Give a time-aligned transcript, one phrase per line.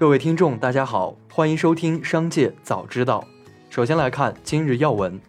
[0.00, 3.22] 各位听众，大家好，欢迎收听《商界早知道》。
[3.68, 5.20] 首先来看今日要闻。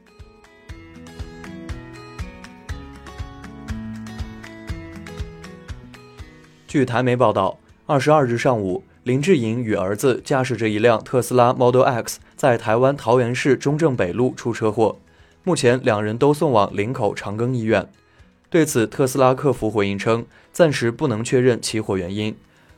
[6.66, 14.98] 据台媒报道，二十二日上午，林志颖与儿子驾驶着一辆特斯拉 Model X，在台湾桃园市中正北路出车祸，
[15.44, 17.90] 目前两人都送往林口长庚医院。
[18.50, 22.34] 对此，特斯拉客服回应称，暂时不能确认起火原因。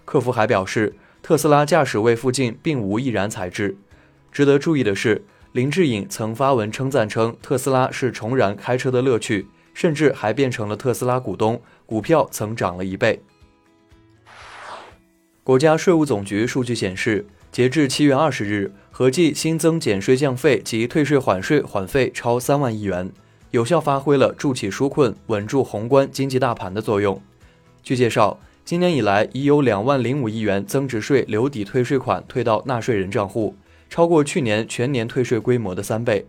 [0.06, 3.78] 客服还表示，特斯拉驾驶位附近并无易燃材质。
[4.30, 5.24] 值得注意的是，
[5.54, 13.22] 林志颖曾发文称赞称，特斯拉是重燃开车的乐趣，甚至还变成了特斯拉股东，股票曾涨了一倍。
[15.46, 23.10] 国家税务总局数据显示，截至七月二十日，合计新增减税降费及退税缓税缓费超三万亿元，
[23.52, 27.22] 有效发挥了助企纾困、稳住宏观经济大盘的作用。
[27.82, 33.56] 据介绍，今年以来已有两万零五亿元增值税留抵退税款退到纳税人账户，
[33.90, 36.26] 超过去年全年退税规模的三倍。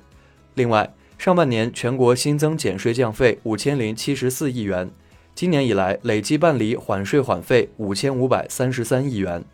[0.54, 4.90] 另外，上半年全国新增减税降费五千零七十四亿元。
[5.32, 9.44] 今年以来，累计办理缓税缓费五千五百三十三亿元。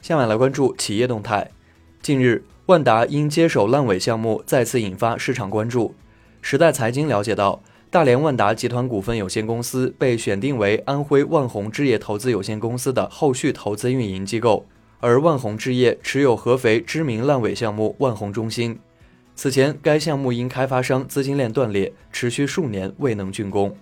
[0.00, 1.50] 下面来关注企业动态。
[2.00, 5.94] 近日，万达因接手烂尾项目再次引发市场关注。
[6.40, 7.62] 时代财经了解到，
[7.92, 14.64] 大连万达集团股份有限公司被选定为安徽万宏置业投资有限公司的后续投资运营机构，
[15.00, 18.78] 而万宏置业持有合肥知名烂尾项目万宏中心。
[19.34, 23.76] 此前，该项目因开发商资金链断裂，持续数年未能竣工。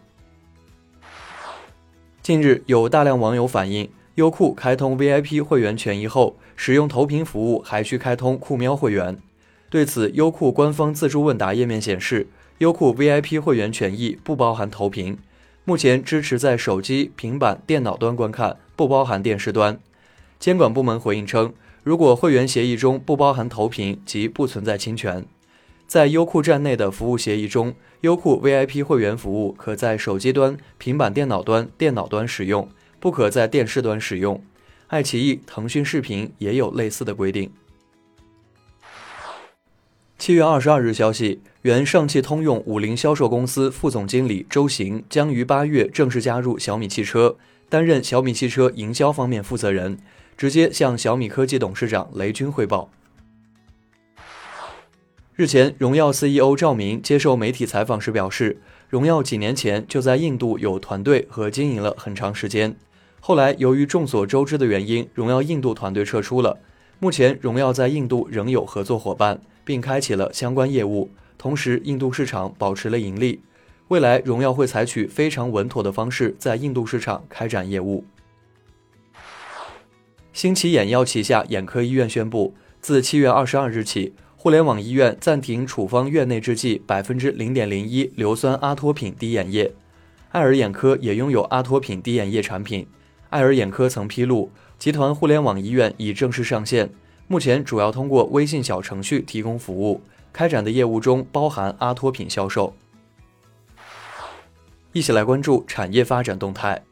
[2.20, 9.16] 近日，有大量网友反映，优酷开通 VIP 会员权益后，使用投屏服务还需开通酷喵会员。
[9.68, 12.26] 对此，优酷官方自助问答页面显示，
[12.60, 15.16] 优酷 VIP 会员权益不包含投屏，
[15.64, 19.80] 目前支持在手机、平板电脑端观看，不包含电视端。
[20.38, 25.24] 监管部门回应称，如果会员协议中不包含投屏，即不存在侵权。
[25.86, 27.72] 在优酷站内的服务协议中，
[28.02, 34.44] 优酷 VIP 会员服务可在手机端、平板电脑端、电脑端使用，不可在电视端使用。
[34.88, 37.50] 爱奇艺、腾讯视频也有类似的规定。
[40.20, 47.38] 七月二十二日消息，原上汽通用五菱销售公司副总经理周行将于八月正式加入小米汽车，
[47.70, 49.98] 担任小米汽车营销方面负责人，
[50.36, 52.90] 直接向小米科技董事长雷军汇报。
[55.36, 58.60] 日前，荣耀 CEO 赵明接受媒体采访时表示，
[58.90, 62.76] 荣耀几年前就在印度有团队和经营了很长时间。
[63.20, 66.58] 后来由于众所周知的原因，荣耀印度团队撤出了。
[66.98, 73.40] 目前，荣耀在印度仍有合作伙伴，并开启了相关业务，同时印度市场保持了盈利。
[73.88, 78.04] 未来，荣耀会采取非常稳妥的方式在印度市场开展业务。
[80.32, 84.14] 新奇眼药旗下眼科医院宣布，自七月二十二日起。
[84.36, 89.74] 互联网医院暂停处方院内制剂百分之零点零一硫酸阿托品滴眼液。
[90.30, 92.86] 爱尔眼科也拥有阿托品滴眼液产品。
[93.28, 96.88] 爱尔眼科曾披露，集团互联网医院已正式上线，
[97.32, 100.00] 目前主要通过微信小程序提供服务，
[100.32, 102.74] 开展的业务中包含阿托品销售。
[104.92, 106.82] 一起来关注产业发展动态。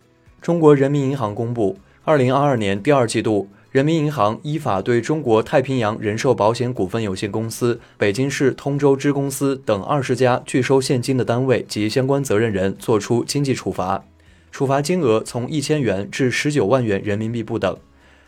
[0.40, 3.48] 中国人民银行公布，二零二二年第二季度。
[3.72, 14.04] 人民银行依法对中国太平洋人寿保险股份有限公司、北京市通州支公司等二十家拒收现金的单位及相关责任人作出经济处罚，
[14.52, 17.76] 处罚金额从一千元至十九万元人民币不等。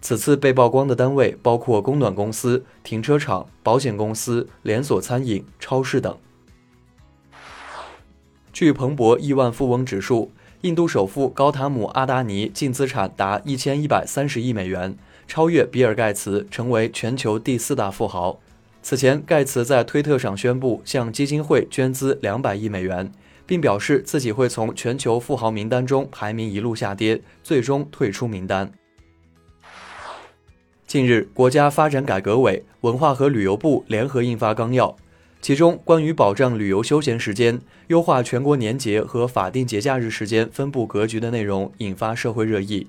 [0.00, 6.16] 此次被曝光的单位包括供暖公司、停车场、保险公司、连锁餐饮、超市等。
[8.52, 14.96] 据彭博亿万富翁指数，印度首富高塔姆·阿达尼净资产达一千一百三十亿美元。
[15.28, 18.40] 超越比尔·盖茨，成为全球第四大富豪。
[18.82, 23.12] 此前，盖茨在推特上宣布向基金会捐资两百亿美元，
[23.46, 28.72] 并表示自己会从全球富豪名单中排名一路下跌，最终退出名单。
[30.90, 34.96] 近日，国家发展改革委、文化和旅游部联合印发纲要，
[35.40, 42.88] 其中关于保障旅游休闲时间、优化全国年节和法定节假日时间分布格局的内容引发社会热议。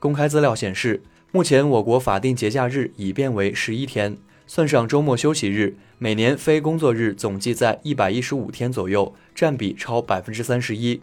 [0.00, 1.04] 公开资料显示。
[1.30, 4.16] 目前，我国法定节假日已变为十一天，
[4.48, 11.00] 算上周末休息日，每年非工作日总计在一百一十五天左右，占比超百分之三十一。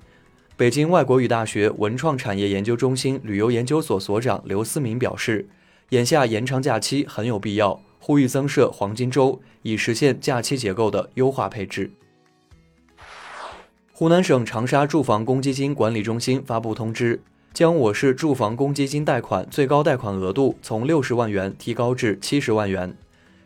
[0.57, 5.47] 北京外国语大学文创产业研究中心旅游研究所所长刘思明表示，
[5.89, 11.91] 眼下延长假期很有必要，呼吁增设黄金周，以实现假期结构的优化配置。
[13.91, 17.21] 湖南省长沙住房公积金管理中心发布通知。
[17.53, 22.97] 将我市住房公积金贷款最高贷款额度从六十万元提高至七十万元，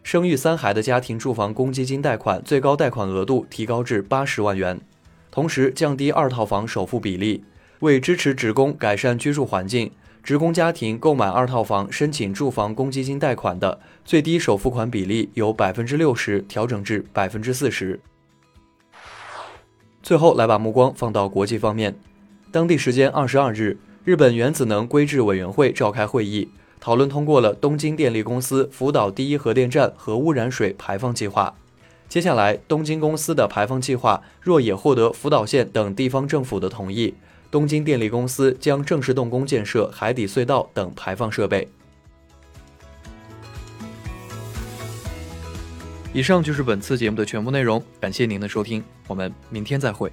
[0.02, 4.80] 生育三孩的家庭住房公积金贷款最高贷款额度提高至八十万元，
[5.30, 7.44] 同时降低二套房首付比例，
[7.80, 9.92] 为支持职工改善居住环境。
[10.24, 18.00] 职工家庭购买二套房申请住房公积金贷款的最低首付款比例由百分之六十调整至百分之四十。
[20.04, 21.98] 最后来把目光放到国际方面，
[22.52, 26.50] 当地时间二十二日，日本原子能规制委员会召开会议，
[26.80, 31.56] 讨论通过了东京电力公司福岛第一核电站核污染水排放计划。
[32.10, 37.16] 接下来，东京公司的排放计划若也获得福岛县等地方政府的同意。
[37.50, 41.68] 东京电力公司将正式动工建设海底隧道等排放设备。
[46.14, 50.12] 以上就是本次节目的全部内容，感谢您的收听，我们明天再会。